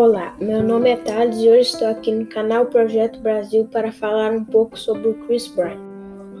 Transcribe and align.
Olá, 0.00 0.32
meu 0.40 0.62
nome 0.62 0.90
é 0.90 0.96
Thales 0.96 1.38
e 1.38 1.48
hoje 1.48 1.72
estou 1.72 1.88
aqui 1.88 2.12
no 2.12 2.24
canal 2.24 2.66
Projeto 2.66 3.18
Brasil 3.18 3.64
para 3.64 3.90
falar 3.90 4.30
um 4.30 4.44
pouco 4.44 4.78
sobre 4.78 5.08
o 5.08 5.14
Chris 5.26 5.48
Bryant. 5.48 5.87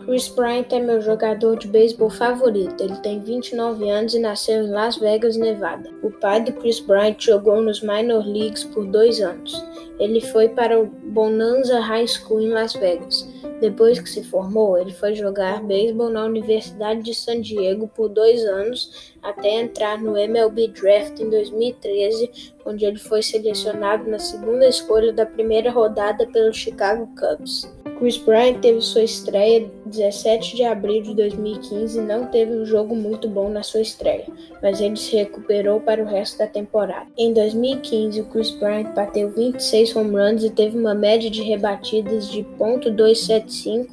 Chris 0.08 0.26
Bryant 0.26 0.72
é 0.72 0.80
meu 0.80 1.02
jogador 1.02 1.58
de 1.58 1.68
beisebol 1.68 2.08
favorito. 2.08 2.82
Ele 2.82 2.96
tem 3.02 3.20
29 3.20 3.90
anos 3.90 4.14
e 4.14 4.18
nasceu 4.18 4.64
em 4.64 4.70
Las 4.70 4.96
Vegas, 4.96 5.36
Nevada. 5.36 5.90
O 6.02 6.10
pai 6.10 6.42
do 6.42 6.50
Chris 6.54 6.80
Bryant 6.80 7.20
jogou 7.20 7.60
nos 7.60 7.82
minor 7.82 8.26
leagues 8.26 8.64
por 8.64 8.86
dois 8.86 9.20
anos. 9.20 9.62
Ele 10.00 10.22
foi 10.22 10.48
para 10.48 10.80
o 10.80 10.86
Bonanza 10.86 11.78
High 11.78 12.06
School 12.06 12.40
em 12.40 12.48
Las 12.48 12.72
Vegas. 12.72 13.28
Depois 13.60 14.00
que 14.00 14.08
se 14.08 14.24
formou, 14.24 14.78
ele 14.78 14.94
foi 14.94 15.14
jogar 15.14 15.62
beisebol 15.62 16.08
na 16.08 16.24
Universidade 16.24 17.02
de 17.02 17.12
San 17.12 17.42
Diego 17.42 17.86
por 17.86 18.08
dois 18.08 18.42
anos 18.46 19.12
até 19.22 19.60
entrar 19.60 20.00
no 20.00 20.16
MLB 20.16 20.68
Draft 20.68 21.20
em 21.20 21.28
2013, 21.28 22.54
onde 22.64 22.86
ele 22.86 22.98
foi 22.98 23.22
selecionado 23.22 24.08
na 24.08 24.18
segunda 24.18 24.66
escolha 24.66 25.12
da 25.12 25.26
primeira 25.26 25.70
rodada 25.70 26.26
pelo 26.28 26.54
Chicago 26.54 27.06
Cubs. 27.14 27.68
Chris 27.98 28.16
Bryant 28.16 28.60
teve 28.60 28.80
sua 28.80 29.02
estreia 29.02 29.68
17 29.84 30.54
de 30.54 30.62
abril 30.62 31.02
de 31.02 31.14
2015 31.14 31.98
e 31.98 32.00
não 32.00 32.26
teve 32.26 32.52
um 32.52 32.64
jogo 32.64 32.94
muito 32.94 33.28
bom 33.28 33.48
na 33.48 33.64
sua 33.64 33.80
estreia, 33.80 34.24
mas 34.62 34.80
ele 34.80 34.96
se 34.96 35.16
recuperou 35.16 35.80
para 35.80 36.00
o 36.00 36.06
resto 36.06 36.38
da 36.38 36.46
temporada. 36.46 37.08
Em 37.18 37.32
2015, 37.32 38.20
o 38.20 38.24
Chris 38.26 38.52
Bryant 38.52 38.94
bateu 38.94 39.30
26 39.30 39.96
home 39.96 40.16
runs 40.16 40.44
e 40.44 40.50
teve 40.50 40.78
uma 40.78 40.94
média 40.94 41.28
de 41.28 41.42
rebatidas 41.42 42.30
de 42.30 42.44
.275 42.44 43.88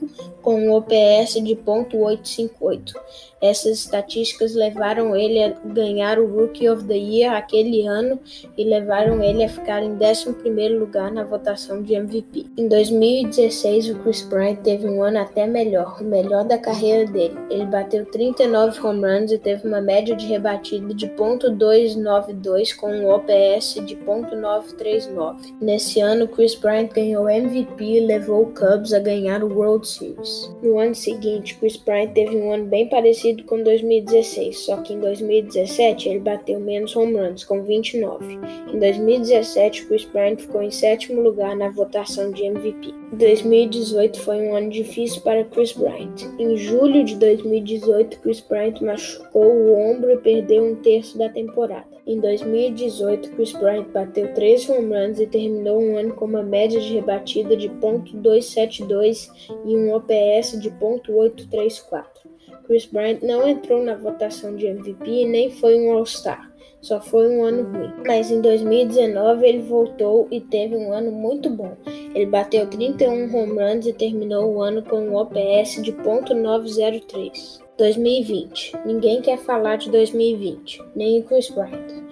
com 0.45 0.61
um 0.61 0.73
OPS 0.73 1.43
de 1.43 1.55
.858. 1.55 2.93
Essas 3.41 3.79
estatísticas 3.79 4.55
levaram 4.55 5.15
ele 5.15 5.43
a 5.43 5.49
ganhar 5.65 6.19
o 6.19 6.25
Rookie 6.25 6.69
of 6.69 6.83
the 6.85 6.95
Year 6.95 7.35
aquele 7.35 7.85
ano 7.85 8.19
e 8.57 8.63
levaram 8.63 9.21
ele 9.23 9.43
a 9.43 9.49
ficar 9.49 9.83
em 9.83 9.95
11º 9.97 10.79
lugar 10.79 11.11
na 11.11 11.23
votação 11.23 11.81
de 11.81 11.95
MVP. 11.95 12.45
Em 12.57 12.67
2016, 12.67 13.89
o 13.89 13.95
Chris 13.99 14.21
Bryant 14.21 14.57
teve 14.63 14.87
um 14.87 15.03
ano 15.03 15.19
até 15.19 15.47
melhor, 15.47 15.97
o 15.99 16.03
melhor 16.03 16.45
da 16.45 16.57
carreira 16.57 17.11
dele. 17.11 17.35
Ele 17.49 17.65
bateu 17.65 18.05
39 18.05 18.79
home 18.79 19.01
runs 19.01 19.31
e 19.31 19.37
teve 19.37 19.67
uma 19.67 19.81
média 19.81 20.15
de 20.15 20.27
rebatida 20.27 20.93
de 20.93 21.07
.292 21.07 22.75
com 22.75 22.91
um 22.91 23.09
OPS 23.09 23.75
de 23.85 23.95
.939. 23.95 25.55
Nesse 25.59 25.99
ano, 25.99 26.27
Chris 26.27 26.55
Bryant 26.55 26.89
ganhou 26.93 27.27
MVP 27.27 27.83
e 27.83 27.99
levou 27.99 28.43
o 28.43 28.53
Cubs 28.53 28.93
a 28.93 28.99
ganhar 28.99 29.43
o 29.43 29.53
World 29.53 29.87
Series. 29.87 30.34
No 30.61 30.79
ano 30.79 30.95
seguinte, 30.95 31.55
Chris 31.55 31.77
Bryant 31.77 32.13
teve 32.13 32.35
um 32.35 32.51
ano 32.51 32.65
bem 32.65 32.87
parecido 32.87 33.43
com 33.43 33.61
2016, 33.61 34.59
só 34.59 34.77
que 34.77 34.93
em 34.93 34.99
2017 34.99 36.09
ele 36.09 36.19
bateu 36.19 36.59
menos 36.59 36.95
home 36.95 37.15
runs, 37.15 37.43
com 37.43 37.63
29. 37.63 38.39
Em 38.73 38.79
2017, 38.79 39.85
Chris 39.85 40.05
Bryant 40.05 40.37
ficou 40.37 40.61
em 40.61 40.71
sétimo 40.71 41.21
lugar 41.21 41.55
na 41.55 41.69
votação 41.69 42.31
de 42.31 42.43
MVP. 42.43 42.93
2018 43.13 44.19
foi 44.19 44.37
um 44.37 44.55
ano 44.55 44.69
difícil 44.69 45.21
para 45.21 45.43
Chris 45.43 45.71
Bryant. 45.71 46.23
Em 46.39 46.57
julho 46.57 47.03
de 47.03 47.15
2018, 47.15 48.19
Chris 48.19 48.41
Bryant 48.41 48.81
machucou 48.81 49.45
o 49.45 49.75
ombro 49.75 50.11
e 50.11 50.17
perdeu 50.17 50.63
um 50.65 50.75
terço 50.75 51.17
da 51.17 51.29
temporada. 51.29 51.94
Em 52.07 52.19
2018, 52.19 53.31
Chris 53.31 53.51
Bryant 53.53 53.87
bateu 53.91 54.31
13 54.31 54.71
home 54.71 54.95
runs 54.95 55.19
e 55.19 55.25
terminou 55.25 55.81
um 55.81 55.97
ano 55.97 56.13
com 56.13 56.25
uma 56.25 56.43
média 56.43 56.79
de 56.79 56.93
rebatida 56.93 57.57
de 57.57 57.67
.272 57.67 59.31
e 59.65 59.75
um 59.75 59.91
OPS 59.91 60.59
de 60.61 60.69
.834. 60.69 62.34
Chris 62.65 62.85
Bryant 62.85 63.19
não 63.21 63.47
entrou 63.47 63.83
na 63.83 63.95
votação 63.95 64.55
de 64.55 64.67
MVP 64.67 65.09
e 65.09 65.25
nem 65.25 65.49
foi 65.49 65.75
um 65.75 65.91
All-Star. 65.91 66.51
Só 66.81 67.01
foi 67.01 67.27
um 67.29 67.43
ano 67.43 67.63
ruim. 67.63 67.91
Mas 68.05 68.29
em 68.29 68.41
2019 68.41 69.47
ele 69.47 69.61
voltou 69.61 70.27
e 70.29 70.39
teve 70.39 70.75
um 70.75 70.93
ano 70.93 71.11
muito 71.11 71.49
bom. 71.49 71.75
Ele 72.13 72.27
bateu 72.27 72.67
31 72.67 73.35
home 73.35 73.59
runs 73.59 73.87
e 73.87 73.93
terminou 73.93 74.53
o 74.53 74.61
ano 74.61 74.83
com 74.83 74.97
um 74.97 75.15
OPS 75.15 75.81
de 75.81 75.91
.903. 75.93 77.65
2020. 77.77 78.73
Ninguém 78.85 79.21
quer 79.21 79.37
falar 79.37 79.77
de 79.77 79.89
2020, 79.91 80.81
nem 80.95 81.19
o 81.19 81.23
Chris 81.23 81.49
Bryant. 81.49 82.03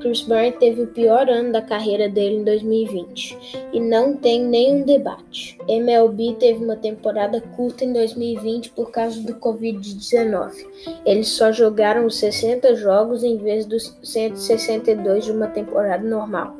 Chris 0.00 0.22
Bryant 0.22 0.56
teve 0.58 0.82
o 0.82 0.86
pior 0.88 1.28
ano 1.28 1.52
da 1.52 1.62
carreira 1.62 2.08
dele 2.08 2.36
em 2.36 2.44
2020 2.44 3.61
e 3.72 3.80
não 3.80 4.14
tem 4.16 4.44
nenhum 4.44 4.82
debate. 4.82 5.58
MLB 5.68 6.36
teve 6.38 6.62
uma 6.62 6.76
temporada 6.76 7.40
curta 7.40 7.84
em 7.84 7.92
2020 7.92 8.70
por 8.70 8.90
causa 8.90 9.20
do 9.22 9.34
Covid-19. 9.34 10.66
Eles 11.06 11.28
só 11.28 11.50
jogaram 11.50 12.06
os 12.06 12.16
60 12.18 12.74
jogos 12.76 13.24
em 13.24 13.38
vez 13.38 13.64
dos 13.64 13.96
162 14.02 15.24
de 15.24 15.32
uma 15.32 15.46
temporada 15.46 16.06
normal. 16.06 16.56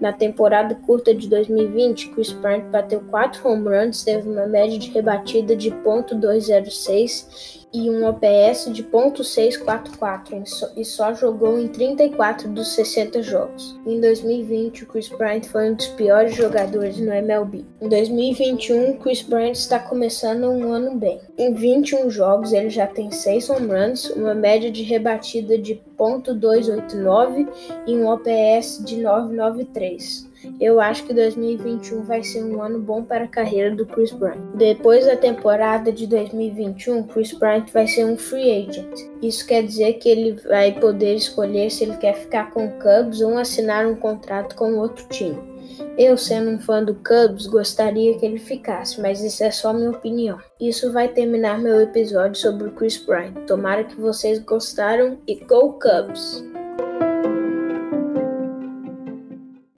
Na 0.00 0.12
temporada 0.12 0.74
curta 0.74 1.14
de 1.14 1.28
2020, 1.28 2.10
Chris 2.10 2.32
Bryant 2.32 2.64
bateu 2.70 3.00
4 3.10 3.48
home 3.48 3.68
runs, 3.68 4.02
teve 4.02 4.28
uma 4.28 4.46
média 4.46 4.78
de 4.78 4.90
rebatida 4.90 5.54
de 5.54 5.70
.206 5.70 7.66
e 7.72 7.90
um 7.90 8.06
OPS 8.06 8.72
de 8.72 8.82
.644 8.84 10.72
e 10.76 10.84
só 10.84 11.12
jogou 11.12 11.58
em 11.58 11.68
34 11.68 12.48
dos 12.48 12.68
60 12.74 13.22
jogos. 13.22 13.78
Em 13.86 14.00
2020, 14.00 14.84
o 14.84 14.86
Chris 14.86 15.08
Bryant 15.08 15.44
foi 15.44 15.70
um 15.70 15.74
dos 15.74 15.88
piores 15.88 16.34
jogadores 16.56 16.98
no 16.98 17.12
MLB. 17.12 17.64
Em 17.82 17.88
2021, 17.88 18.96
Chris 18.96 19.20
Bryant 19.20 19.52
está 19.52 19.78
começando 19.78 20.44
um 20.44 20.72
ano 20.72 20.96
bem. 20.96 21.20
Em 21.36 21.52
21 21.52 22.08
jogos, 22.10 22.52
ele 22.54 22.70
já 22.70 22.86
tem 22.86 23.10
6 23.10 23.50
home 23.50 23.68
runs, 23.68 24.08
uma 24.10 24.34
média 24.34 24.70
de 24.70 24.82
rebatida 24.82 25.58
de 25.58 25.78
.289 25.98 27.46
e 27.86 27.94
um 27.94 28.08
OPS 28.08 28.82
de 28.86 28.96
993. 28.96 30.26
Eu 30.60 30.80
acho 30.80 31.04
que 31.04 31.12
2021 31.12 32.04
vai 32.04 32.22
ser 32.22 32.42
um 32.42 32.62
ano 32.62 32.78
bom 32.78 33.02
para 33.02 33.24
a 33.24 33.28
carreira 33.28 33.74
do 33.74 33.84
Chris 33.84 34.12
Bryant. 34.12 34.40
Depois 34.54 35.04
da 35.04 35.16
temporada 35.16 35.92
de 35.92 36.06
2021, 36.06 37.02
Chris 37.02 37.32
Bryant 37.32 37.66
vai 37.72 37.86
ser 37.86 38.06
um 38.06 38.16
free 38.16 38.66
agent. 38.66 39.10
Isso 39.20 39.46
quer 39.46 39.62
dizer 39.62 39.94
que 39.94 40.08
ele 40.08 40.32
vai 40.48 40.72
poder 40.72 41.16
escolher 41.16 41.70
se 41.70 41.84
ele 41.84 41.96
quer 41.96 42.14
ficar 42.14 42.50
com 42.52 42.66
o 42.66 42.72
Cubs 42.78 43.20
ou 43.20 43.36
assinar 43.36 43.86
um 43.86 43.96
contrato 43.96 44.54
com 44.54 44.78
outro 44.78 45.06
time. 45.08 45.55
Eu, 45.98 46.16
sendo 46.18 46.50
um 46.50 46.58
fã 46.58 46.84
do 46.84 46.94
Cubs, 46.94 47.46
gostaria 47.46 48.18
que 48.18 48.26
ele 48.26 48.38
ficasse, 48.38 49.00
mas 49.00 49.22
isso 49.22 49.42
é 49.42 49.50
só 49.50 49.72
minha 49.72 49.90
opinião. 49.90 50.38
Isso 50.60 50.92
vai 50.92 51.08
terminar 51.08 51.58
meu 51.58 51.80
episódio 51.80 52.38
sobre 52.38 52.68
o 52.68 52.72
Chris 52.72 52.98
Bryant. 52.98 53.46
Tomara 53.46 53.82
que 53.82 53.98
vocês 53.98 54.38
gostaram 54.38 55.18
e 55.26 55.36
Go 55.36 55.78
Cubs! 55.78 56.44